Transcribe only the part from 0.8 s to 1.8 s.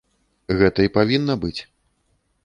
і павінна быць.